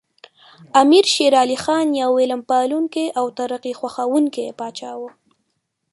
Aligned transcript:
امیر 0.81 1.05
شیر 1.13 1.33
علی 1.43 1.57
خان 1.63 1.87
یو 2.01 2.11
علم 2.21 2.41
پالونکی 2.49 3.05
او 3.19 3.25
ترقي 3.37 3.73
خوښوونکی 3.79 4.45
پاچا 4.59 4.91
و. 4.97 5.01